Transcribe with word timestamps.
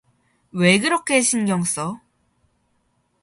왜 0.51 0.79
그렇게 0.79 1.21
신경써? 1.21 2.01